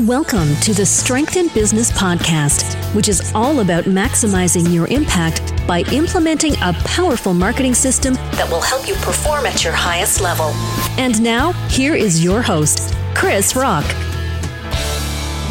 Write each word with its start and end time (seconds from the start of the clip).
Welcome 0.00 0.56
to 0.62 0.74
the 0.74 0.84
Strength 0.84 1.36
in 1.36 1.46
Business 1.54 1.92
podcast, 1.92 2.74
which 2.96 3.08
is 3.08 3.30
all 3.32 3.60
about 3.60 3.84
maximizing 3.84 4.74
your 4.74 4.88
impact 4.88 5.40
by 5.68 5.82
implementing 5.92 6.54
a 6.54 6.72
powerful 6.84 7.32
marketing 7.32 7.74
system 7.74 8.14
that 8.14 8.50
will 8.50 8.60
help 8.60 8.88
you 8.88 8.94
perform 8.96 9.46
at 9.46 9.62
your 9.62 9.72
highest 9.72 10.20
level. 10.20 10.46
And 10.98 11.22
now, 11.22 11.52
here 11.68 11.94
is 11.94 12.24
your 12.24 12.42
host, 12.42 12.92
Krisz 13.14 13.54
Rokk. 13.54 14.13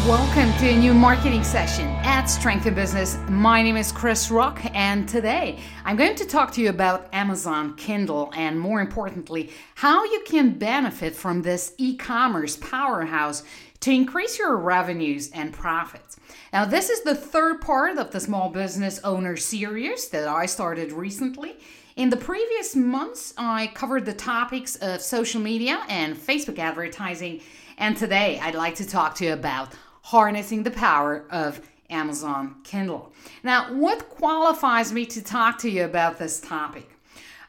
Welcome 0.08 0.52
to 0.58 0.68
a 0.68 0.76
new 0.76 0.92
marketing 0.92 1.42
session 1.42 1.86
at 2.02 2.26
Strength 2.26 2.66
in 2.66 2.74
Business. 2.74 3.16
My 3.26 3.62
name 3.62 3.78
is 3.78 3.90
Krisz 3.90 4.30
Rokk, 4.30 4.70
and 4.74 5.08
today 5.08 5.58
I'm 5.86 5.96
going 5.96 6.14
to 6.16 6.26
talk 6.26 6.52
to 6.52 6.60
you 6.60 6.68
about 6.68 7.08
Amazon 7.14 7.74
Kindle 7.76 8.30
and, 8.36 8.60
more 8.60 8.82
importantly, 8.82 9.48
how 9.76 10.04
you 10.04 10.22
can 10.26 10.58
benefit 10.58 11.16
from 11.16 11.40
this 11.40 11.72
e 11.78 11.96
commerce 11.96 12.58
powerhouse 12.58 13.44
to 13.80 13.92
increase 13.92 14.38
your 14.38 14.58
revenues 14.58 15.30
and 15.30 15.54
profits. 15.54 16.18
Now, 16.52 16.66
this 16.66 16.90
is 16.90 17.00
the 17.00 17.14
third 17.14 17.62
part 17.62 17.96
of 17.96 18.10
the 18.10 18.20
Small 18.20 18.50
Business 18.50 19.00
Owner 19.04 19.38
series 19.38 20.10
that 20.10 20.28
I 20.28 20.44
started 20.44 20.92
recently. 20.92 21.56
In 21.96 22.10
the 22.10 22.18
previous 22.18 22.76
months, 22.76 23.32
I 23.38 23.68
covered 23.68 24.04
the 24.04 24.12
topics 24.12 24.76
of 24.76 25.00
social 25.00 25.40
media 25.40 25.82
and 25.88 26.14
Facebook 26.14 26.58
advertising, 26.58 27.40
and 27.78 27.96
today 27.96 28.38
I'd 28.42 28.54
like 28.54 28.74
to 28.74 28.86
talk 28.86 29.14
to 29.14 29.24
you 29.24 29.32
about 29.32 29.72
harnessing 30.04 30.62
the 30.62 30.70
power 30.70 31.24
of 31.30 31.66
Amazon 31.88 32.56
Kindle. 32.62 33.10
Now, 33.42 33.72
what 33.72 34.10
qualifies 34.10 34.92
me 34.92 35.06
to 35.06 35.24
talk 35.24 35.56
to 35.60 35.70
you 35.70 35.84
about 35.84 36.18
this 36.18 36.42
topic? 36.42 36.90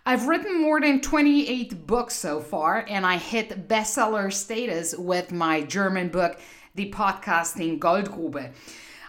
I've 0.05 0.27
written 0.27 0.61
more 0.61 0.79
than 0.79 1.01
28 1.01 1.85
books 1.85 2.15
so 2.15 2.39
far, 2.39 2.85
and 2.87 3.05
I 3.05 3.17
hit 3.17 3.67
bestseller 3.67 4.31
status 4.31 4.95
with 4.95 5.33
my 5.33 5.63
German 5.63 6.07
book, 6.07 6.39
The 6.75 6.89
Podcasting 6.91 7.77
Goldgrube. 7.77 8.53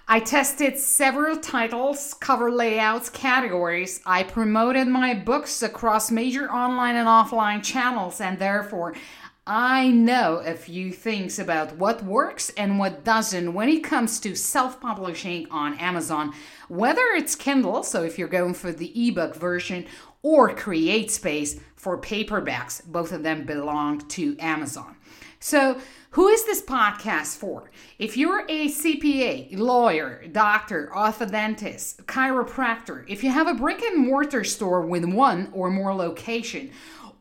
I 0.09 0.21
tested 0.21 0.77
several 0.77 1.37
titles, 1.37 2.15
cover 2.15 2.51
layouts, 2.51 3.11
categories. 3.11 4.01
I 4.05 4.25
promoted 4.25 4.89
my 4.89 5.15
books 5.15 5.63
across 5.63 6.11
major 6.11 6.51
online 6.51 6.97
and 6.97 7.07
offline 7.07 7.63
channels, 7.63 8.21
and 8.21 8.41
therefore, 8.41 8.95
I 9.49 9.91
know 9.91 10.43
a 10.45 10.55
few 10.55 10.91
things 10.91 11.39
about 11.39 11.77
what 11.77 12.03
works 12.03 12.51
and 12.57 12.81
what 12.81 13.05
doesn't 13.05 13.55
when 13.55 13.69
it 13.69 13.85
comes 13.85 14.19
to 14.21 14.35
self 14.35 14.81
publishing 14.81 15.47
on 15.53 15.79
Amazon, 15.79 16.35
whether 16.67 17.03
it's 17.15 17.37
Kindle, 17.37 17.85
so 17.85 18.03
if 18.03 18.19
you're 18.19 18.27
going 18.27 18.55
for 18.55 18.73
the 18.73 19.09
ebook 19.09 19.37
version, 19.37 19.87
or 20.23 20.53
CreateSpace 20.53 21.61
for 21.77 21.97
paperbacks. 21.97 22.85
Both 22.85 23.13
of 23.13 23.23
them 23.23 23.47
belong 23.47 24.01
to 24.09 24.37
Amazon. 24.41 24.97
So, 25.39 25.79
who 26.11 26.27
is 26.27 26.45
this 26.45 26.63
podcast 26.63 27.37
for? 27.37 27.71
If 28.01 28.17
you're 28.17 28.45
a 28.49 28.67
CPA, 28.67 29.57
lawyer, 29.57 30.27
doctor, 30.33 30.91
orthodontist, 30.93 32.05
chiropractor, 32.07 33.05
if 33.07 33.23
you 33.23 33.31
have 33.31 33.47
a 33.47 33.55
brick 33.55 33.81
and 33.83 34.09
mortar 34.09 34.43
store 34.43 34.81
with 34.81 35.05
one 35.05 35.51
or 35.53 35.71
more 35.71 35.95
location, 35.95 36.73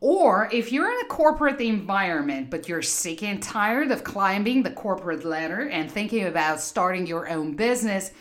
or 0.08 0.48
if 0.52 0.70
you're 0.70 0.88
in 0.88 1.04
a 1.04 1.08
corporate 1.08 1.60
environment 1.60 2.48
but 2.48 2.68
you're 2.68 2.80
sick 2.80 3.24
and 3.24 3.42
tired 3.42 3.90
of 3.90 4.04
climbing 4.04 4.62
the 4.62 4.70
corporate 4.70 5.24
ladder 5.24 5.68
and 5.68 5.90
thinking 5.90 6.26
about 6.26 6.60
starting 6.60 7.06
your 7.06 7.28
own 7.28 7.56
business, 7.56 8.12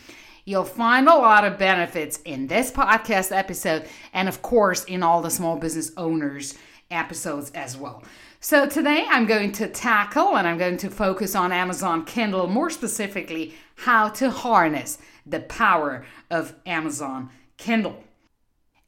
You'll 0.48 0.64
find 0.64 1.08
a 1.08 1.16
lot 1.16 1.44
of 1.44 1.58
benefits 1.58 2.20
in 2.24 2.46
this 2.46 2.72
podcast 2.72 3.36
episode, 3.36 3.88
and 4.14 4.30
of 4.30 4.44
course, 4.44 4.84
in 4.84 5.02
all 5.02 5.24
the 5.24 5.32
small 5.32 5.58
business 5.58 5.92
owners 5.98 6.54
episodes 6.92 7.50
as 7.56 7.76
well. 7.76 8.04
So, 8.40 8.70
today 8.70 9.08
I'm 9.10 9.26
going 9.26 9.54
to 9.54 9.68
tackle 9.68 10.38
and 10.38 10.48
I'm 10.48 10.60
going 10.60 10.78
to 10.78 10.92
focus 10.92 11.34
on 11.34 11.52
Amazon 11.52 12.06
Kindle, 12.06 12.46
more 12.46 12.70
specifically, 12.70 13.56
how 13.76 14.10
to 14.10 14.30
harness 14.30 15.00
the 15.26 15.40
power 15.40 16.06
of 16.30 16.54
Amazon 16.68 17.32
Kindle. 17.58 18.04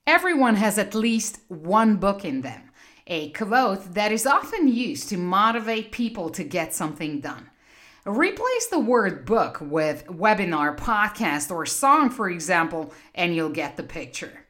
Everyone 0.05 0.57
has 0.57 0.77
at 0.77 0.93
least 0.93 1.39
one 1.47 1.95
book 1.95 2.23
in 2.23 2.41
them, 2.41 2.66
a 3.07 3.31
quote 3.31 3.93
that 3.93 4.11
is 4.11 4.27
often 4.27 4.67
used 4.67 5.09
to 5.09 5.17
motivate 5.17 5.91
people 5.91 6.29
to 6.29 6.43
get 6.43 6.73
something 6.73 7.19
done. 7.19 7.49
Replace 8.05 8.67
the 8.67 8.79
word 8.79 9.25
book 9.25 9.59
with 9.59 10.05
webinar, 10.07 10.77
podcast, 10.77 11.51
or 11.51 11.65
song, 11.65 12.09
for 12.09 12.29
example, 12.29 12.93
and 13.15 13.35
you'll 13.35 13.49
get 13.49 13.75
the 13.75 13.83
picture. 13.83 14.45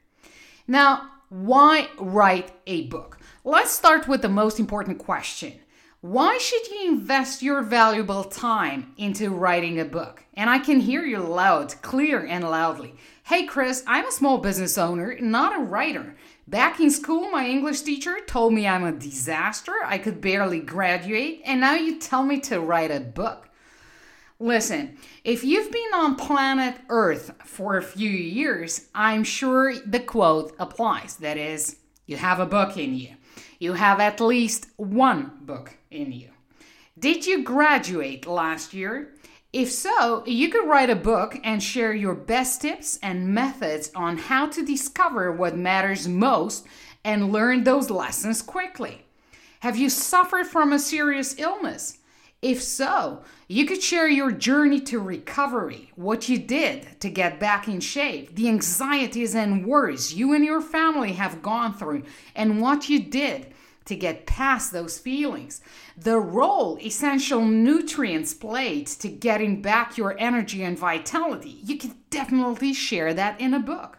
Now, 0.68 1.10
why 1.30 1.90
write 1.98 2.52
a 2.68 2.88
book? 2.88 3.20
Let's 3.44 3.72
start 3.72 4.08
with 4.08 4.22
the 4.22 4.30
most 4.30 4.60
important 4.60 5.00
question. 5.00 5.54
Why 6.02 6.38
should 6.38 6.68
you 6.68 6.90
invest 6.90 7.42
your 7.42 7.64
valuable 7.64 8.24
time 8.24 8.94
into 8.98 9.32
writing 9.32 9.80
a 9.80 9.86
book? 9.86 10.24
And 10.36 10.50
I 10.50 10.60
can 10.60 10.80
hear 10.80 11.04
you 11.04 11.18
loud, 11.18 11.74
clear, 11.82 12.24
and 12.26 12.44
loudly. 12.44 12.94
Hey, 13.28 13.46
Krisz, 13.46 13.84
I'm 13.86 14.08
a 14.08 14.12
small 14.14 14.38
business 14.38 14.78
owner, 14.78 15.18
not 15.20 15.54
a 15.54 15.62
writer. 15.62 16.16
Back 16.48 16.80
in 16.80 16.90
school, 16.90 17.30
my 17.30 17.46
English 17.46 17.82
teacher 17.82 18.20
told 18.26 18.54
me 18.54 18.66
I'm 18.66 18.86
a 18.86 18.94
disaster, 18.94 19.74
I 19.84 19.98
could 19.98 20.22
barely 20.22 20.62
graduate, 20.62 21.42
and 21.44 21.60
now 21.60 21.76
you 21.76 22.00
tell 22.00 22.24
me 22.24 22.40
to 22.40 22.62
write 22.62 22.90
a 22.90 23.02
book. 23.02 23.50
Listen, 24.40 24.96
if 25.26 25.44
you've 25.44 25.74
been 25.74 25.94
on 25.94 26.16
planet 26.16 26.76
Earth 26.88 27.34
for 27.44 27.76
a 27.76 27.84
few 27.84 28.10
years, 28.10 28.88
I'm 28.96 29.26
sure 29.26 29.76
the 29.76 30.00
quote 30.00 30.56
applies. 30.58 31.18
That 31.18 31.36
is, 31.36 31.76
you 32.06 32.16
have 32.16 32.40
a 32.40 32.46
book 32.46 32.78
in 32.78 32.96
you. 32.96 33.18
You 33.60 33.74
have 33.74 34.00
at 34.00 34.22
least 34.22 34.68
one 34.78 35.34
book 35.42 35.76
in 35.92 36.14
you. 36.14 36.30
Did 36.98 37.26
you 37.26 37.44
graduate 37.44 38.26
last 38.26 38.74
year? 38.74 39.17
If 39.54 39.72
so, 39.72 40.24
you 40.26 40.50
could 40.50 40.68
write 40.68 40.90
a 40.90 40.96
book 40.96 41.40
and 41.42 41.64
share 41.64 41.94
your 41.94 42.16
best 42.16 42.62
tips 42.62 43.00
and 43.02 43.34
methods 43.34 43.90
on 43.96 44.18
how 44.18 44.48
to 44.48 44.66
discover 44.66 45.32
what 45.32 45.56
matters 45.56 46.06
most 46.08 46.66
and 47.06 47.32
learn 47.32 47.64
those 47.64 47.90
lessons 47.90 48.42
quickly. 48.42 49.06
Have 49.62 49.78
you 49.78 49.90
suffered 49.90 50.48
from 50.48 50.74
a 50.74 50.80
serious 50.80 51.40
illness? 51.40 52.00
If 52.42 52.62
so, 52.62 53.24
you 53.48 53.66
could 53.66 53.82
share 53.82 54.08
your 54.08 54.32
journey 54.32 54.82
to 54.82 55.00
recovery, 55.00 55.92
what 55.96 56.28
you 56.28 56.38
did 56.38 57.00
to 57.00 57.10
get 57.10 57.40
back 57.40 57.68
in 57.68 57.80
shape, 57.80 58.36
the 58.36 58.50
anxieties 58.50 59.34
and 59.34 59.66
worries 59.66 60.14
you 60.14 60.34
and 60.34 60.44
your 60.44 60.62
family 60.62 61.14
have 61.14 61.42
gone 61.42 61.74
through, 61.74 62.04
and 62.36 62.62
what 62.62 62.90
you 62.90 63.00
did 63.00 63.54
to 63.88 63.96
get 63.96 64.26
past 64.26 64.72
those 64.72 65.00
feelings, 65.00 65.62
the 65.98 66.20
role 66.20 66.78
essential 66.80 67.44
nutrients 67.44 68.34
played 68.34 68.88
to 68.88 69.10
getting 69.10 69.62
back 69.62 69.98
your 69.98 70.16
energy 70.20 70.64
and 70.64 70.78
vitality. 70.78 71.60
You 71.64 71.78
can 71.78 71.96
definitely 72.10 72.74
share 72.74 73.14
that 73.14 73.42
in 73.42 73.54
a 73.54 73.60
book. 73.60 73.98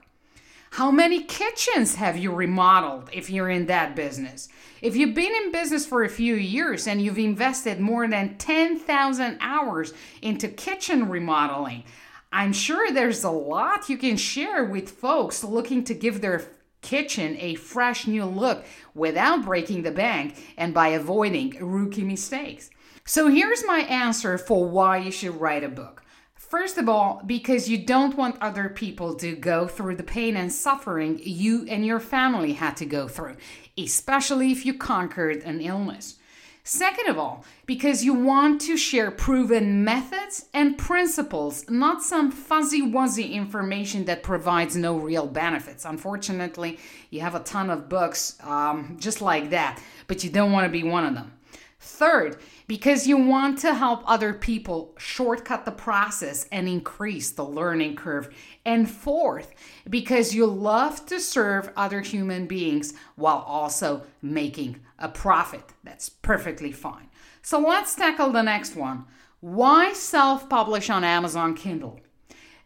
How 0.73 0.91
many 0.91 1.23
kitchens 1.23 1.95
have 1.95 2.17
you 2.19 2.31
remodeled 2.33 3.09
if 3.13 3.31
you're 3.31 3.49
in 3.49 3.67
that 3.67 3.97
business? 3.97 4.49
If 4.83 4.97
you've 4.97 5.15
been 5.15 5.35
in 5.35 5.51
business 5.51 5.87
for 5.87 6.05
a 6.05 6.09
few 6.09 6.35
years 6.35 6.87
and 6.87 7.01
you've 7.03 7.19
invested 7.19 7.81
more 7.81 8.07
than 8.07 8.37
10,000 8.37 9.39
hours 9.41 9.95
into 10.21 10.47
kitchen 10.49 11.09
remodeling, 11.09 11.85
I'm 12.31 12.53
sure 12.53 12.93
there's 12.93 13.25
a 13.25 13.31
lot 13.31 13.89
you 13.89 13.97
can 13.97 14.19
share 14.19 14.65
with 14.65 14.91
folks 14.91 15.43
looking 15.43 15.83
to 15.85 15.95
give 15.95 16.21
their 16.21 16.45
kitchen 16.81 17.37
a 17.39 17.55
fresh 17.55 18.07
new 18.07 18.25
look 18.25 18.65
without 18.95 19.45
breaking 19.45 19.83
the 19.83 19.91
bank 19.91 20.55
and 20.57 20.73
by 20.73 20.89
avoiding 20.89 21.57
rookie 21.61 22.05
mistakes. 22.05 22.71
So 23.05 23.29
here's 23.29 23.65
my 23.67 23.81
answer 23.81 24.37
for 24.37 24.69
why 24.69 24.99
you 24.99 25.11
should 25.11 25.41
write 25.41 25.65
a 25.65 25.69
book. 25.69 26.03
First 26.35 26.79
of 26.79 26.89
all, 26.89 27.23
because 27.27 27.69
you 27.69 27.77
don't 27.77 28.17
want 28.17 28.41
other 28.41 28.71
people 28.71 29.15
to 29.17 29.37
go 29.37 29.67
through 29.67 29.97
the 29.97 30.03
pain 30.03 30.37
and 30.37 30.51
suffering 30.51 31.21
you 31.23 31.67
and 31.69 31.85
your 31.85 32.01
family 32.01 32.55
had 32.55 32.77
to 32.79 32.87
go 32.87 33.07
through, 33.07 33.37
especially 33.77 34.51
if 34.51 34.65
you 34.65 34.75
conquered 34.75 35.43
an 35.43 35.61
illness. 35.61 36.19
Second 36.69 37.09
of 37.09 37.19
all, 37.19 37.47
because 37.65 38.05
you 38.05 38.13
want 38.13 38.61
to 38.61 38.77
share 38.77 39.11
proven 39.11 39.85
methods 39.85 40.51
and 40.53 40.77
principles, 40.77 41.65
not 41.71 42.03
some 42.03 42.31
fuzzy 42.31 42.83
wuzzy 42.83 43.33
information 43.33 44.05
that 44.05 44.23
provides 44.23 44.77
no 44.77 44.99
real 44.99 45.27
benefits. 45.27 45.87
Unfortunately, 45.87 46.79
you 47.09 47.23
have 47.23 47.35
a 47.35 47.41
ton 47.41 47.71
of 47.71 47.89
books 47.89 48.37
um, 48.43 48.99
just 49.01 49.23
like 49.23 49.49
that, 49.49 49.83
but 50.09 50.23
you 50.23 50.29
don't 50.29 50.53
want 50.53 50.67
to 50.67 50.71
be 50.71 50.83
one 50.83 51.07
of 51.07 51.15
them. 51.15 51.33
Third, 51.81 52.39
because 52.67 53.07
you 53.07 53.17
want 53.17 53.59
to 53.61 53.73
help 53.75 54.03
other 54.05 54.35
people 54.35 54.95
shortcut 54.99 55.65
the 55.65 55.71
process 55.71 56.49
and 56.51 56.69
increase 56.69 57.31
the 57.31 57.45
learning 57.45 57.95
curve. 57.95 58.35
And 58.65 58.91
fourth, 58.91 59.55
because 59.89 60.35
you 60.35 60.47
love 60.47 61.07
to 61.07 61.21
serve 61.21 61.71
other 61.77 62.01
human 62.01 62.47
beings 62.47 62.95
while 63.15 63.45
also 63.47 64.03
making 64.21 64.81
a 64.99 65.09
profit. 65.09 65.63
That's 65.85 66.09
perfectly 66.09 66.73
fine. 66.73 67.11
So 67.43 67.61
let's 67.61 67.95
tackle 67.95 68.31
the 68.31 68.43
next 68.43 68.75
one. 68.75 69.05
Why 69.41 69.93
self 69.93 70.49
publish 70.49 70.91
on 70.91 71.05
Amazon 71.05 71.55
Kindle? 71.55 72.01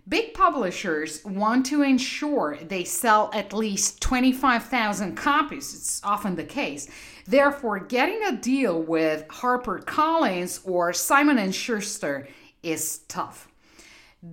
Big 0.09 0.35
publishers 0.35 1.25
want 1.25 1.65
to 1.67 1.83
ensure 1.83 2.57
they 2.57 2.83
sell 2.83 3.31
at 3.33 3.53
least 3.53 4.01
25,000 4.01 5.15
copies. 5.15 5.73
It's 5.75 6.01
often 6.03 6.35
the 6.35 6.45
case. 6.45 6.89
Therefore, 7.27 7.79
getting 7.79 8.21
a 8.25 8.37
deal 8.37 8.83
with 8.83 9.29
HarperCollins 9.29 10.69
or 10.69 10.93
Simon 10.93 11.51
& 11.51 11.53
Schuster 11.53 12.27
is 12.65 12.99
tough. 13.07 13.49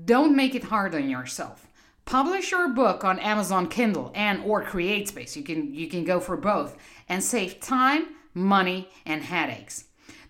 Don't 0.05 0.35
make 0.35 0.55
it 0.55 0.63
hard 0.63 0.95
on 0.95 1.07
yourself. 1.07 1.67
Publish 2.05 2.49
your 2.49 2.69
book 2.69 3.03
on 3.03 3.19
Amazon 3.19 3.67
Kindle 3.67 4.11
and 4.15 4.43
or 4.43 4.63
CreateSpace. 4.63 5.35
You 5.35 5.43
can 5.43 5.71
you 5.75 5.87
can 5.87 6.03
go 6.03 6.19
for 6.19 6.35
both 6.35 6.75
and 7.07 7.23
save 7.23 7.59
time, 7.59 8.07
money, 8.33 8.89
and 9.05 9.21
headaches. 9.21 9.83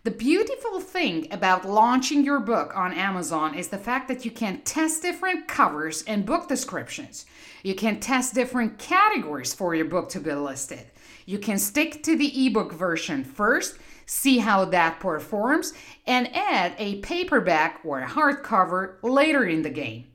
The 0.04 0.12
beautiful 0.12 0.80
thing 0.80 1.28
about 1.30 1.68
launching 1.68 2.24
your 2.24 2.40
book 2.40 2.72
on 2.74 2.94
Amazon 2.94 3.54
is 3.54 3.68
the 3.68 3.78
fact 3.78 4.08
that 4.08 4.24
you 4.24 4.32
can 4.32 4.62
test 4.62 5.02
different 5.02 5.50
covers 5.50 6.04
and 6.04 6.26
book 6.26 6.48
descriptions. 6.48 7.26
You 7.64 7.76
can 7.76 8.00
test 8.00 8.34
different 8.34 8.80
categories 8.80 9.54
for 9.54 9.76
your 9.76 9.84
book 9.84 10.08
to 10.12 10.22
be 10.22 10.32
listed. 10.32 10.86
You 11.26 11.38
can 11.38 11.60
stick 11.60 12.02
to 12.04 12.16
the 12.16 12.46
ebook 12.46 12.72
version 12.72 13.26
first, 13.26 13.78
see 14.06 14.38
how 14.38 14.64
that 14.66 15.02
performs, 15.02 15.74
and 16.08 16.34
add 16.34 16.76
a 16.78 17.02
paperback 17.02 17.82
or 17.84 18.00
a 18.00 18.08
hardcover 18.08 19.04
later 19.04 19.44
in 19.44 19.64
the 19.64 19.70
game. 19.70 20.06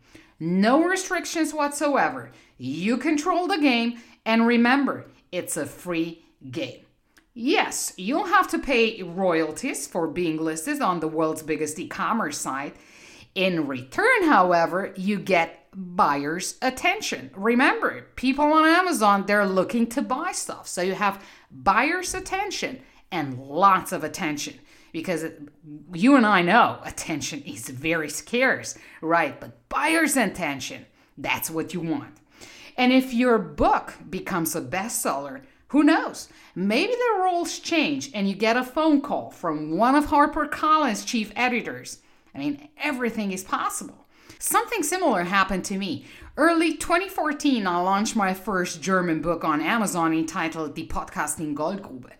No 0.40 0.82
restrictions 0.82 1.52
whatsoever. 1.52 2.32
You 2.56 2.96
control 2.96 3.46
the 3.46 3.58
game, 3.58 4.00
and 4.24 4.46
remember, 4.46 5.04
it's 5.30 5.58
a 5.58 5.66
free 5.66 6.24
game. 6.50 6.86
Yes, 7.36 7.92
you'll 7.96 8.26
have 8.26 8.46
to 8.48 8.60
pay 8.60 9.02
royalties 9.02 9.88
for 9.88 10.06
being 10.06 10.36
listed 10.36 10.80
on 10.80 11.00
the 11.00 11.08
world's 11.08 11.42
biggest 11.42 11.78
e 11.80 11.88
commerce 11.88 12.38
site. 12.38 12.76
In 13.34 13.66
return, 13.66 14.22
however, 14.22 14.94
you 14.96 15.18
get 15.18 15.66
buyers' 15.74 16.56
attention. 16.62 17.32
Remember, 17.34 18.02
people 18.14 18.44
on 18.44 18.64
Amazon, 18.64 19.26
they're 19.26 19.48
looking 19.48 19.88
to 19.88 20.02
buy 20.02 20.30
stuff. 20.30 20.68
So 20.68 20.80
you 20.82 20.94
have 20.94 21.24
buyers' 21.50 22.14
attention 22.14 22.80
and 23.10 23.40
lots 23.40 23.90
of 23.90 24.04
attention 24.04 24.54
because 24.92 25.24
you 25.92 26.14
and 26.14 26.24
I 26.24 26.42
know 26.42 26.78
attention 26.84 27.42
is 27.42 27.68
very 27.68 28.08
scarce, 28.08 28.78
right? 29.00 29.40
But 29.40 29.68
buyers' 29.68 30.16
attention, 30.16 30.86
that's 31.18 31.50
what 31.50 31.74
you 31.74 31.80
want. 31.80 32.16
And 32.76 32.92
if 32.92 33.12
your 33.12 33.38
book 33.38 33.94
becomes 34.08 34.54
a 34.54 34.60
bestseller, 34.60 35.42
who 35.74 35.82
knows? 35.82 36.28
Maybe 36.54 36.92
the 36.92 37.20
rules 37.24 37.58
change 37.58 38.12
and 38.14 38.28
you 38.28 38.36
get 38.36 38.56
a 38.56 38.62
phone 38.62 39.00
call 39.00 39.30
from 39.30 39.76
one 39.76 39.96
of 39.96 40.06
HarperCollins' 40.06 41.04
chief 41.04 41.32
editors. 41.34 41.98
I 42.32 42.38
mean, 42.38 42.68
everything 42.78 43.32
is 43.32 43.42
possible. 43.42 44.06
Something 44.38 44.84
similar 44.84 45.24
happened 45.24 45.64
to 45.64 45.76
me. 45.76 46.04
Early 46.36 46.76
2014, 46.76 47.66
I 47.66 47.80
launched 47.80 48.14
my 48.14 48.34
first 48.34 48.82
German 48.82 49.20
book 49.20 49.42
on 49.42 49.60
Amazon 49.60 50.14
entitled 50.14 50.76
Die 50.76 50.82
Podcasting 50.82 51.56
Goldgrube. 51.56 52.12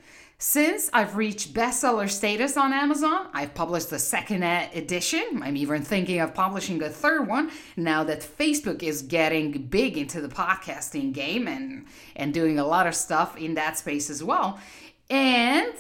Since 0.46 0.90
I've 0.92 1.16
reached 1.16 1.54
bestseller 1.54 2.08
status 2.08 2.58
on 2.58 2.74
Amazon, 2.74 3.28
I've 3.32 3.54
published 3.54 3.88
the 3.88 3.98
second 3.98 4.42
edition. 4.42 5.40
I'm 5.42 5.56
even 5.56 5.80
thinking 5.80 6.20
of 6.20 6.34
publishing 6.34 6.82
a 6.82 6.90
third 6.90 7.26
one 7.26 7.50
now 7.78 8.04
that 8.04 8.20
Facebook 8.20 8.82
is 8.82 9.00
getting 9.00 9.52
big 9.52 9.96
into 9.96 10.20
the 10.20 10.28
podcasting 10.28 11.14
game 11.14 11.48
and, 11.48 11.86
and 12.14 12.34
doing 12.34 12.58
a 12.58 12.66
lot 12.66 12.86
of 12.86 12.94
stuff 12.94 13.38
in 13.38 13.54
that 13.54 13.78
space 13.78 14.10
as 14.10 14.22
well. 14.22 14.60
And 15.08 15.72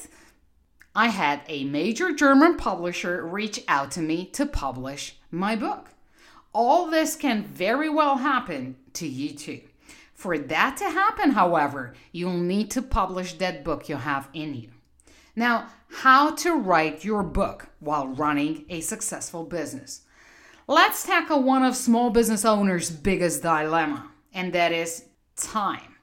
I 0.94 1.08
had 1.08 1.42
a 1.46 1.64
major 1.64 2.14
German 2.14 2.56
publisher 2.56 3.22
reach 3.22 3.62
out 3.68 3.90
to 3.92 4.00
me 4.00 4.24
to 4.32 4.46
publish 4.46 5.18
my 5.30 5.56
book. 5.56 5.90
All 6.54 6.90
this 6.90 7.16
can 7.16 7.44
very 7.44 7.90
well 7.90 8.16
happen 8.16 8.76
to 8.94 9.06
you 9.06 9.34
too. 9.36 9.60
For 10.14 10.38
that 10.38 10.76
to 10.78 10.84
happen, 10.84 11.32
however, 11.32 11.94
you'll 12.12 12.38
need 12.38 12.70
to 12.72 12.82
publish 12.82 13.34
that 13.34 13.64
book 13.64 13.88
you 13.88 13.96
have 13.96 14.28
in 14.32 14.54
you. 14.54 14.70
Now, 15.36 15.68
how 15.88 16.30
to 16.36 16.54
write 16.54 17.04
your 17.04 17.22
book 17.22 17.68
while 17.80 18.08
running 18.08 18.64
a 18.68 18.80
successful 18.80 19.44
business. 19.44 20.02
Let's 20.66 21.04
tackle 21.04 21.42
one 21.42 21.62
of 21.62 21.76
small 21.76 22.10
business 22.10 22.44
owners' 22.44 22.90
biggest 22.90 23.42
dilemma, 23.42 24.10
and 24.32 24.52
that 24.52 24.72
is 24.72 25.04
time. 25.36 25.96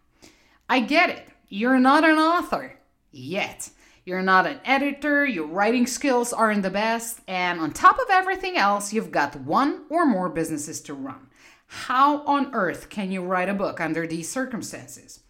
I 0.69 0.81
get 0.81 1.09
it. 1.09 1.27
You're 1.47 1.79
not 1.79 2.03
an 2.03 2.17
author 2.17 2.77
yet. 3.11 3.69
You're 4.05 4.21
not 4.21 4.47
an 4.47 4.59
editor, 4.65 5.25
your 5.25 5.45
writing 5.45 5.85
skills 5.85 6.33
aren't 6.33 6.63
the 6.63 6.71
best, 6.71 7.21
and 7.27 7.59
on 7.59 7.71
top 7.71 7.99
of 7.99 8.09
everything 8.09 8.57
else, 8.57 8.91
you've 8.91 9.11
got 9.11 9.35
one 9.35 9.83
or 9.89 10.07
more 10.07 10.27
businesses 10.27 10.81
to 10.81 10.93
run. 10.95 11.27
How 11.73 12.23
on 12.23 12.53
earth 12.53 12.89
can 12.89 13.13
you 13.13 13.23
write 13.23 13.47
a 13.47 13.53
book 13.53 13.79
under 13.79 14.05
these 14.05 14.29
circumstances? 14.29 15.21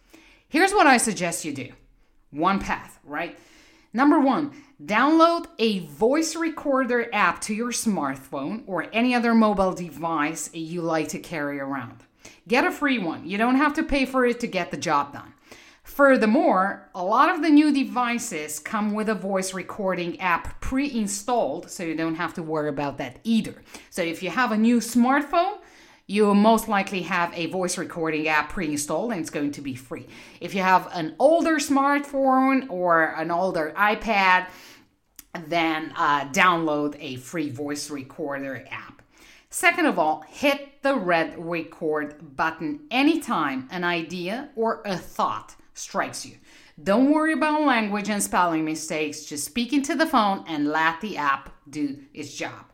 Here's 0.48 0.72
what 0.72 0.88
I 0.88 0.96
suggest 0.96 1.44
you 1.44 1.52
do 1.52 1.68
one 2.32 2.58
path, 2.58 2.98
right? 3.04 3.38
Number 3.92 4.18
one, 4.18 4.50
download 4.84 5.46
a 5.60 5.86
voice 5.86 6.34
recorder 6.34 7.08
app 7.12 7.40
to 7.42 7.54
your 7.54 7.70
smartphone 7.70 8.64
or 8.66 8.88
any 8.92 9.14
other 9.14 9.34
mobile 9.34 9.72
device 9.72 10.52
you 10.52 10.82
like 10.82 11.06
to 11.10 11.20
carry 11.20 11.60
around. 11.60 12.02
Get 12.48 12.64
a 12.64 12.72
free 12.72 12.98
one. 12.98 13.24
You 13.24 13.38
don't 13.38 13.54
have 13.54 13.74
to 13.74 13.84
pay 13.84 14.04
for 14.04 14.26
it 14.26 14.40
to 14.40 14.48
get 14.48 14.72
the 14.72 14.76
job 14.76 15.12
done. 15.12 15.34
Furthermore, 15.84 16.90
a 16.92 17.04
lot 17.04 17.30
of 17.30 17.42
the 17.42 17.50
new 17.50 17.72
devices 17.72 18.58
come 18.58 18.94
with 18.94 19.08
a 19.08 19.14
voice 19.14 19.54
recording 19.54 20.20
app 20.20 20.60
pre 20.60 20.92
installed, 20.92 21.70
so 21.70 21.84
you 21.84 21.94
don't 21.94 22.16
have 22.16 22.34
to 22.34 22.42
worry 22.42 22.68
about 22.68 22.98
that 22.98 23.20
either. 23.22 23.54
So 23.90 24.02
if 24.02 24.24
you 24.24 24.30
have 24.30 24.50
a 24.50 24.58
new 24.58 24.78
smartphone, 24.78 25.58
you 26.12 26.34
most 26.34 26.68
likely 26.68 27.00
have 27.00 27.32
a 27.32 27.46
voice 27.46 27.78
recording 27.78 28.28
app 28.28 28.50
pre-installed 28.50 29.12
and 29.12 29.20
it's 29.20 29.30
going 29.30 29.50
to 29.50 29.62
be 29.62 29.74
free. 29.74 30.06
If 30.42 30.54
you 30.54 30.60
have 30.60 30.90
an 30.92 31.14
older 31.18 31.56
smartphone 31.56 32.68
or 32.68 33.14
an 33.16 33.30
older 33.30 33.72
iPad, 33.74 34.48
then 35.46 35.90
uh, 35.96 36.26
download 36.26 36.96
a 37.00 37.16
free 37.16 37.48
voice 37.48 37.88
recorder 37.88 38.66
app. 38.70 39.00
Second 39.48 39.86
of 39.86 39.98
all, 39.98 40.22
hit 40.28 40.82
the 40.82 40.94
red 40.94 41.34
record 41.38 42.36
button 42.36 42.80
anytime 42.90 43.66
an 43.70 43.82
idea 43.82 44.50
or 44.54 44.82
a 44.84 44.98
thought 44.98 45.56
strikes 45.72 46.26
you. 46.26 46.36
Don't 46.82 47.10
worry 47.10 47.32
about 47.32 47.62
language 47.62 48.10
and 48.10 48.22
spelling 48.22 48.66
mistakes, 48.66 49.24
just 49.24 49.44
speak 49.44 49.72
into 49.72 49.94
the 49.94 50.06
phone 50.06 50.44
and 50.46 50.68
let 50.68 51.00
the 51.00 51.16
app 51.16 51.54
do 51.70 52.02
its 52.12 52.34
job. 52.34 52.71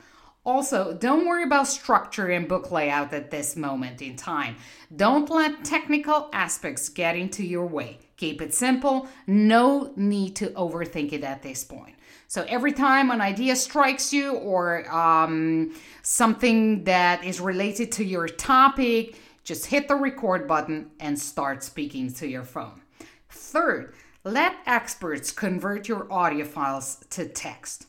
Also, 0.48 0.94
don't 0.94 1.26
worry 1.26 1.42
about 1.42 1.68
structure 1.68 2.28
and 2.28 2.48
book 2.48 2.70
layout 2.70 3.12
at 3.12 3.30
this 3.30 3.54
moment 3.54 4.00
in 4.00 4.16
time. 4.16 4.56
Don't 4.96 5.28
let 5.28 5.62
technical 5.62 6.30
aspects 6.32 6.88
get 6.88 7.16
into 7.16 7.44
your 7.44 7.66
way. 7.66 7.98
Keep 8.16 8.40
it 8.40 8.54
simple, 8.54 9.06
no 9.26 9.92
need 9.94 10.34
to 10.36 10.46
overthink 10.52 11.12
it 11.12 11.22
at 11.22 11.42
this 11.42 11.64
point. 11.64 11.96
So, 12.28 12.46
every 12.48 12.72
time 12.72 13.10
an 13.10 13.20
idea 13.20 13.54
strikes 13.56 14.10
you 14.10 14.36
or 14.36 14.90
um, 14.90 15.74
something 16.00 16.82
that 16.84 17.22
is 17.24 17.40
related 17.40 17.92
to 17.92 18.04
your 18.04 18.26
topic, 18.26 19.16
just 19.44 19.66
hit 19.66 19.86
the 19.86 19.96
record 19.96 20.48
button 20.48 20.90
and 20.98 21.18
start 21.18 21.62
speaking 21.62 22.10
to 22.14 22.26
your 22.26 22.44
phone. 22.44 22.80
Third, 23.28 23.92
let 24.24 24.54
experts 24.64 25.30
convert 25.30 25.88
your 25.88 26.10
audio 26.10 26.46
files 26.46 27.04
to 27.10 27.28
text. 27.28 27.84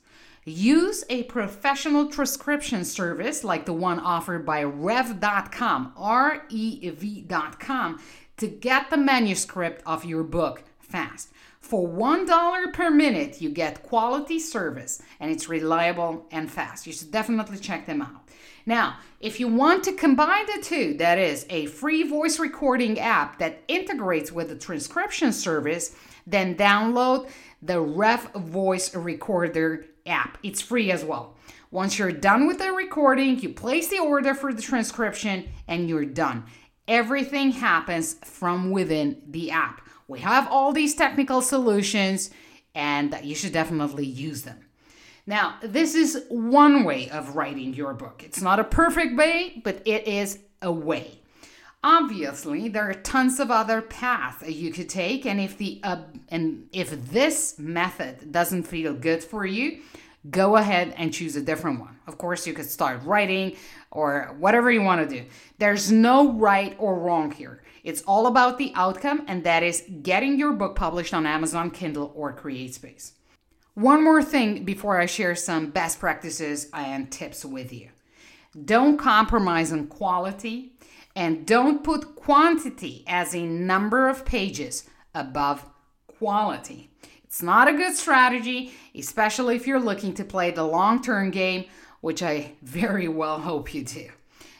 Use 0.46 1.04
a 1.10 1.24
professional 1.24 2.10
transcription 2.10 2.86
service 2.86 3.44
like 3.44 3.66
the 3.66 3.74
one 3.74 4.00
offered 4.00 4.46
by 4.46 4.64
rev.com, 4.64 5.94
R 5.98 6.46
E 6.50 6.90
V.com, 6.90 8.02
to 8.38 8.48
get 8.48 8.90
the 8.90 8.98
manuscript 8.98 9.84
of 9.86 10.06
your 10.06 10.24
book 10.24 10.64
fast. 10.80 11.30
For 11.60 11.88
$1 11.88 12.74
per 12.74 12.90
minute, 12.90 13.42
you 13.42 13.50
get 13.50 13.84
quality 13.84 14.40
service 14.40 15.02
and 15.20 15.30
it's 15.30 15.50
reliable 15.50 16.26
and 16.32 16.50
fast. 16.50 16.88
You 16.88 16.94
should 16.94 17.12
definitely 17.12 17.60
check 17.60 17.86
them 17.86 18.02
out. 18.02 18.28
Now, 18.66 18.98
if 19.20 19.40
you 19.40 19.48
want 19.48 19.84
to 19.84 19.94
combine 19.94 20.46
the 20.46 20.62
two, 20.64 20.96
that 20.96 21.18
is 21.18 21.46
a 21.50 21.66
free 21.68 22.04
voice 22.04 22.40
recording 22.40 23.00
app 23.00 23.40
that 23.40 23.64
integrates 23.68 24.32
with 24.32 24.50
the 24.50 24.56
transcription 24.56 25.34
service, 25.34 25.96
then 26.26 26.56
download 26.56 27.30
the 27.62 27.82
Rev 27.82 28.32
Voice 28.34 28.96
Recorder 28.96 29.86
app. 30.06 30.38
It's 30.44 30.62
free 30.62 30.92
as 30.92 31.04
well. 31.04 31.36
Once 31.72 32.00
you're 32.00 32.12
done 32.12 32.48
with 32.48 32.58
the 32.60 32.72
recording, 32.72 33.40
you 33.40 33.50
place 33.50 33.90
the 33.90 34.00
order 34.00 34.34
for 34.34 34.54
the 34.54 34.62
transcription 34.62 35.50
and 35.68 35.88
you're 35.88 36.06
done. 36.06 36.46
Everything 36.88 37.52
happens 37.52 38.16
from 38.24 38.72
within 38.72 39.22
the 39.28 39.52
app. 39.52 39.88
We 40.08 40.20
have 40.22 40.48
all 40.50 40.74
these 40.74 40.96
technical 40.96 41.42
solutions 41.42 42.32
and 42.74 43.18
you 43.24 43.36
should 43.36 43.54
definitely 43.54 44.06
use 44.06 44.42
them. 44.44 44.66
Now, 45.28 45.58
this 45.62 45.94
is 45.94 46.26
one 46.30 46.86
way 46.86 47.10
of 47.12 47.36
writing 47.36 47.76
your 47.76 47.94
book. 47.94 48.24
It's 48.26 48.42
not 48.42 48.60
a 48.60 48.64
perfect 48.64 49.16
way, 49.16 49.62
but 49.64 49.84
it 49.86 50.08
is 50.08 50.40
a 50.62 50.72
way. 50.72 51.20
Obviously, 51.84 52.68
there 52.68 52.90
are 52.90 52.94
tons 52.94 53.40
of 53.40 53.50
other 53.50 53.82
paths 53.82 54.46
you 54.50 54.70
could 54.72 54.90
take, 54.90 55.26
and 55.26 55.40
if 55.40 55.58
the 55.58 55.80
uh, 55.84 56.02
and 56.28 56.68
if 56.74 56.90
this 57.12 57.58
method 57.58 58.34
doesn't 58.34 58.64
feel 58.64 58.94
good 58.94 59.24
for 59.24 59.46
you, 59.46 59.80
go 60.30 60.58
ahead 60.58 60.94
and 60.98 61.14
choose 61.14 61.38
a 61.38 61.42
different 61.42 61.80
one. 61.80 61.98
Of 62.06 62.18
course, 62.18 62.46
you 62.46 62.54
could 62.54 62.70
start 62.70 63.02
writing 63.04 63.56
or 63.92 64.36
whatever 64.40 64.70
you 64.70 64.82
want 64.82 65.08
to 65.08 65.22
do. 65.22 65.26
There's 65.58 65.90
no 65.90 66.34
right 66.34 66.76
or 66.80 67.00
wrong 67.00 67.32
here. 67.32 67.64
It's 67.86 68.02
all 68.02 68.28
about 68.28 68.58
the 68.58 68.74
outcome, 68.76 69.24
and 69.30 69.46
that 69.46 69.64
is 69.64 69.86
getting 70.02 70.38
your 70.38 70.52
book 70.52 70.76
published 70.76 71.14
on 71.14 71.26
Amazon 71.26 71.72
Kindle 71.72 72.12
or 72.14 72.36
CreateSpace. 72.36 73.14
One 73.76 74.04
more 74.04 74.22
thing 74.22 74.66
before 74.66 75.00
I 75.00 75.06
share 75.06 75.34
some 75.34 75.70
best 75.70 76.02
practices 76.02 76.70
and 76.74 77.10
tips 77.10 77.46
with 77.46 77.72
you. 77.72 77.92
Don't 78.66 78.98
compromise 78.98 79.72
on 79.72 79.88
quality 79.88 80.74
and 81.16 81.46
don't 81.46 81.84
put 81.84 82.16
quantity 82.16 83.04
as 83.08 83.34
a 83.36 83.44
number 83.44 84.08
of 84.08 84.26
pages 84.26 84.90
above 85.14 85.66
quality. 86.08 86.90
It's 87.24 87.44
not 87.44 87.68
a 87.68 87.74
good 87.74 87.96
strategy, 87.96 88.74
especially 88.96 89.56
if 89.56 89.68
you're 89.68 89.80
looking 89.80 90.14
to 90.16 90.24
play 90.24 90.52
the 90.52 90.64
long 90.64 91.02
term 91.02 91.32
game, 91.32 91.66
which 92.02 92.24
I 92.24 92.54
very 92.62 93.08
well 93.08 93.40
hope 93.40 93.74
you 93.74 93.84
do. 93.84 94.10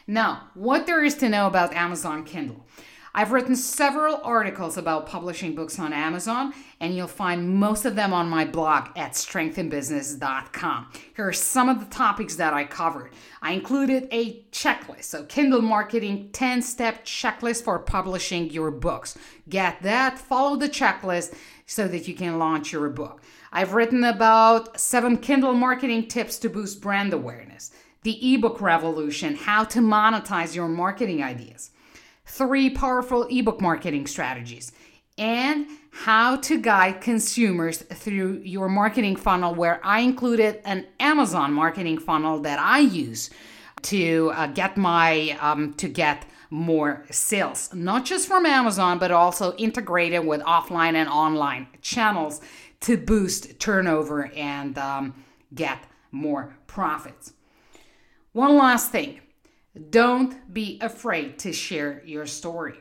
Now, 0.06 0.50
what 0.54 0.86
there 0.86 1.04
is 1.04 1.14
to 1.16 1.28
know 1.28 1.46
about 1.46 1.74
Amazon 1.74 2.24
Kindle. 2.24 2.66
I've 3.12 3.32
written 3.32 3.56
several 3.56 4.20
articles 4.22 4.76
about 4.76 5.06
publishing 5.06 5.56
books 5.56 5.80
on 5.80 5.92
Amazon, 5.92 6.54
and 6.78 6.94
you'll 6.94 7.08
find 7.08 7.56
most 7.56 7.84
of 7.84 7.96
them 7.96 8.12
on 8.12 8.28
my 8.28 8.44
blog 8.44 8.90
at 8.96 9.12
strengthinbusiness.com. 9.12 10.92
Here 11.16 11.26
are 11.26 11.32
some 11.32 11.68
of 11.68 11.80
the 11.80 11.92
topics 11.92 12.36
that 12.36 12.54
I 12.54 12.64
covered. 12.64 13.10
I 13.42 13.52
included 13.52 14.06
a 14.12 14.42
checklist, 14.52 15.04
so 15.04 15.24
Kindle 15.24 15.60
Marketing 15.60 16.30
10 16.32 16.62
step 16.62 17.04
checklist 17.04 17.64
for 17.64 17.80
publishing 17.80 18.48
your 18.50 18.70
books. 18.70 19.18
Get 19.48 19.82
that, 19.82 20.16
follow 20.16 20.54
the 20.56 20.68
checklist 20.68 21.34
so 21.66 21.88
that 21.88 22.06
you 22.06 22.14
can 22.14 22.38
launch 22.38 22.70
your 22.70 22.88
book. 22.90 23.22
I've 23.50 23.74
written 23.74 24.04
about 24.04 24.78
seven 24.78 25.16
Kindle 25.16 25.54
marketing 25.54 26.06
tips 26.06 26.38
to 26.38 26.48
boost 26.48 26.80
brand 26.80 27.12
awareness, 27.12 27.72
the 28.02 28.34
ebook 28.34 28.60
revolution, 28.60 29.34
how 29.34 29.64
to 29.64 29.80
monetize 29.80 30.54
your 30.54 30.68
marketing 30.68 31.24
ideas 31.24 31.72
three 32.30 32.70
powerful 32.70 33.26
ebook 33.30 33.60
marketing 33.60 34.06
strategies, 34.06 34.72
and 35.18 35.66
how 35.90 36.36
to 36.36 36.60
guide 36.60 37.00
consumers 37.00 37.78
through 37.78 38.40
your 38.44 38.68
marketing 38.68 39.16
funnel, 39.16 39.54
where 39.54 39.80
I 39.84 40.00
included 40.00 40.60
an 40.64 40.86
Amazon 41.00 41.52
marketing 41.52 41.98
funnel 41.98 42.40
that 42.40 42.58
I 42.58 42.78
use 42.78 43.30
to 43.82 44.30
uh, 44.34 44.46
get 44.46 44.76
my 44.76 45.36
um, 45.40 45.74
to 45.74 45.88
get 45.88 46.24
more 46.50 47.04
sales, 47.10 47.72
not 47.74 48.04
just 48.04 48.26
from 48.26 48.46
Amazon, 48.46 48.98
but 48.98 49.10
also 49.10 49.54
integrated 49.56 50.24
with 50.24 50.40
offline 50.42 50.94
and 50.94 51.08
online 51.08 51.66
channels 51.80 52.40
to 52.80 52.96
boost 52.96 53.58
turnover 53.60 54.30
and 54.34 54.78
um, 54.78 55.14
get 55.54 55.78
more 56.10 56.56
profits. 56.66 57.32
One 58.32 58.56
last 58.56 58.90
thing 58.90 59.20
don't 59.90 60.52
be 60.52 60.78
afraid 60.80 61.38
to 61.40 61.52
share 61.52 62.02
your 62.04 62.26
story. 62.26 62.74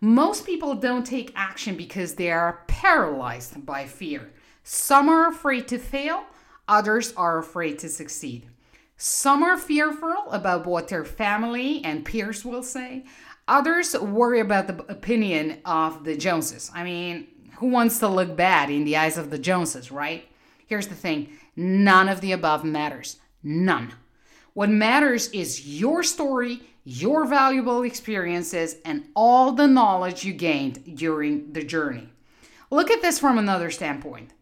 Most 0.00 0.44
people 0.44 0.74
don't 0.74 1.06
take 1.06 1.32
action 1.36 1.76
because 1.76 2.14
they 2.14 2.30
are 2.30 2.64
paralyzed 2.66 3.64
by 3.64 3.86
fear. 3.86 4.32
Some 4.64 5.08
are 5.08 5.28
afraid 5.28 5.68
to 5.68 5.78
fail, 5.78 6.24
others 6.66 7.12
are 7.14 7.38
afraid 7.38 7.78
to 7.80 7.88
succeed. 7.88 8.48
Some 8.96 9.42
are 9.42 9.56
fearful 9.56 10.30
about 10.30 10.66
what 10.66 10.88
their 10.88 11.04
family 11.04 11.84
and 11.84 12.04
peers 12.04 12.44
will 12.44 12.62
say. 12.62 13.04
Others 13.48 13.98
worry 13.98 14.40
about 14.40 14.66
the 14.68 14.84
opinion 14.90 15.58
of 15.64 16.04
the 16.04 16.16
Joneses. 16.16 16.70
I 16.74 16.84
mean, 16.84 17.28
who 17.56 17.68
wants 17.68 17.98
to 18.00 18.08
look 18.08 18.36
bad 18.36 18.70
in 18.70 18.84
the 18.84 18.96
eyes 18.96 19.18
of 19.18 19.30
the 19.30 19.38
Joneses, 19.38 19.90
right? 19.90 20.28
Here's 20.66 20.88
the 20.88 20.94
thing 20.94 21.28
none 21.56 22.08
of 22.08 22.20
the 22.20 22.32
above 22.32 22.64
matters. 22.64 23.18
None. 23.42 23.92
What 24.54 24.68
matters 24.68 25.28
is 25.28 25.66
your 25.66 26.02
story, 26.02 26.60
your 26.84 27.24
valuable 27.24 27.82
experiences, 27.82 28.76
and 28.84 29.08
all 29.16 29.52
the 29.52 29.66
knowledge 29.66 30.24
you 30.24 30.34
gained 30.34 30.96
during 30.96 31.52
the 31.52 31.62
journey. 31.62 32.08
Look 32.70 32.90
at 32.90 33.00
this 33.00 33.18
from 33.18 33.38
another 33.38 33.70
standpoint. 33.70 34.32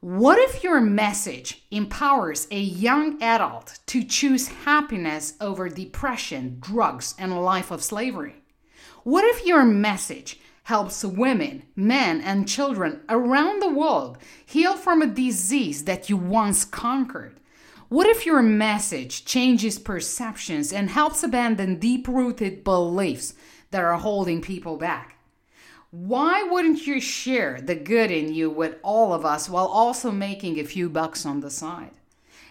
What 0.00 0.38
if 0.38 0.62
your 0.62 0.80
message 0.80 1.64
empowers 1.72 2.46
a 2.52 2.60
young 2.60 3.20
adult 3.20 3.80
to 3.86 4.04
choose 4.04 4.46
happiness 4.46 5.34
over 5.40 5.68
depression, 5.68 6.58
drugs, 6.60 7.16
and 7.18 7.32
a 7.32 7.40
life 7.40 7.72
of 7.72 7.82
slavery? 7.82 8.36
What 9.02 9.24
if 9.24 9.44
your 9.44 9.64
message 9.64 10.38
helps 10.64 11.04
women, 11.04 11.64
men, 11.74 12.20
and 12.20 12.46
children 12.46 13.00
around 13.08 13.60
the 13.60 13.72
world 13.72 14.18
heal 14.46 14.76
from 14.76 15.02
a 15.02 15.06
disease 15.08 15.82
that 15.84 16.08
you 16.08 16.16
once 16.16 16.64
conquered? 16.64 17.40
What 17.88 18.06
if 18.06 18.26
your 18.26 18.42
message 18.42 19.24
changes 19.24 19.78
perceptions 19.78 20.74
and 20.74 20.90
helps 20.90 21.22
abandon 21.22 21.78
deep 21.78 22.06
rooted 22.06 22.62
beliefs 22.62 23.32
that 23.70 23.82
are 23.82 23.96
holding 23.96 24.42
people 24.42 24.76
back? 24.76 25.16
Why 25.90 26.42
wouldn't 26.42 26.86
you 26.86 27.00
share 27.00 27.62
the 27.62 27.74
good 27.74 28.10
in 28.10 28.34
you 28.34 28.50
with 28.50 28.76
all 28.82 29.14
of 29.14 29.24
us 29.24 29.48
while 29.48 29.66
also 29.66 30.10
making 30.10 30.60
a 30.60 30.64
few 30.64 30.90
bucks 30.90 31.24
on 31.24 31.40
the 31.40 31.48
side? 31.48 31.92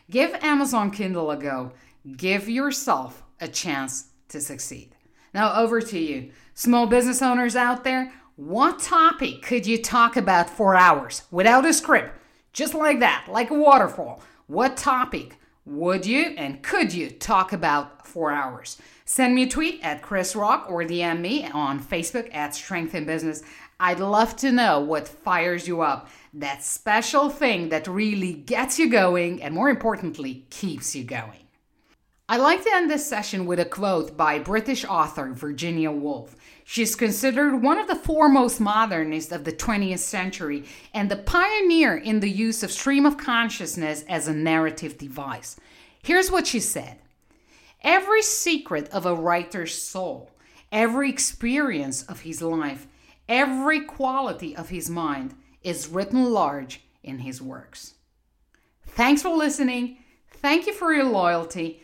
Give 0.10 0.34
Amazon 0.42 0.90
Kindle 0.90 1.30
a 1.30 1.38
go. 1.38 1.74
Give 2.16 2.50
yourself 2.50 3.22
a 3.40 3.48
chance 3.48 4.08
to 4.30 4.42
succeed. 4.42 4.96
Now, 5.36 5.54
over 5.54 5.82
to 5.82 6.00
you. 6.00 6.32
Small 6.56 6.88
business 6.88 7.22
owners 7.22 7.56
out 7.56 7.84
there, 7.84 8.12
what 8.38 8.80
topic 8.80 9.44
could 9.44 9.68
you 9.68 9.80
talk 9.80 10.18
about 10.18 10.50
for 10.50 10.76
hours 10.76 11.24
without 11.30 11.66
a 11.68 11.74
script? 11.74 12.20
Just 12.54 12.74
like 12.74 13.02
that, 13.02 13.28
like 13.30 13.52
a 13.52 13.54
waterfall. 13.54 14.24
What 14.48 14.78
topic 14.78 15.40
would 15.66 16.06
you 16.06 16.34
and 16.38 16.64
could 16.64 16.94
you 16.94 17.10
talk 17.10 17.52
about 17.52 18.08
for 18.08 18.32
hours? 18.32 18.78
Send 19.04 19.36
me 19.36 19.44
a 19.44 19.50
tweet 19.50 19.82
at 19.84 20.02
Krisz 20.02 20.38
Rokk 20.38 20.72
or 20.72 20.84
DM 20.84 21.20
me 21.20 21.46
on 21.50 21.84
Facebook 21.84 22.34
at 22.34 22.56
Strength 22.56 22.96
in 22.96 23.04
Business. 23.06 23.44
I'd 23.78 24.00
love 24.00 24.38
to 24.38 24.54
know 24.54 24.80
what 24.80 25.06
fires 25.06 25.68
you 25.68 25.82
up, 25.82 26.08
that 26.34 26.64
special 26.64 27.30
thing 27.30 27.68
that 27.70 27.90
really 27.90 28.32
gets 28.32 28.80
you 28.80 28.90
going 28.90 29.44
and, 29.44 29.54
more 29.54 29.70
importantly, 29.70 30.46
keeps 30.50 30.96
you 30.96 31.04
going. 31.04 31.47
I 32.30 32.36
like 32.36 32.62
to 32.64 32.74
end 32.74 32.92
this 32.92 33.08
session 33.08 33.46
with 33.46 33.58
a 33.58 33.64
quote 33.64 34.18
by 34.18 34.38
British 34.38 34.84
author 34.84 35.32
Virginia 35.32 35.90
Woolf. 35.90 36.36
She's 36.66 36.94
considered 36.94 37.62
one 37.64 37.78
of 37.78 37.88
the 37.88 37.96
foremost 37.96 38.60
modernists 38.60 39.32
of 39.32 39.46
the 39.46 39.54
20th 39.54 40.00
century 40.00 40.66
and 40.94 41.10
the 41.10 41.16
pioneer 41.16 41.96
in 41.96 42.20
the 42.20 42.30
use 42.30 42.64
of 42.64 42.72
stream 42.72 43.06
of 43.06 43.16
consciousness 43.16 44.04
as 44.10 44.28
a 44.28 44.34
narrative 44.34 44.98
device. 44.98 45.58
Here's 46.04 46.30
what 46.30 46.46
she 46.46 46.60
said 46.60 46.98
Every 47.82 48.22
secret 48.22 48.90
of 48.90 49.06
a 49.06 49.16
writer's 49.16 49.82
soul, 49.82 50.32
every 50.70 51.10
experience 51.10 52.04
of 52.04 52.20
his 52.22 52.42
life, 52.42 52.88
every 53.30 53.80
quality 53.80 54.54
of 54.54 54.68
his 54.68 54.90
mind 54.90 55.34
is 55.64 55.88
written 55.88 56.26
large 56.34 56.82
in 57.04 57.20
his 57.20 57.42
works. 57.42 57.94
Thanks 58.86 59.22
for 59.22 59.30
listening. 59.30 60.00
Thank 60.30 60.68
you 60.68 60.74
for 60.74 60.94
your 60.94 61.06
loyalty. 61.06 61.84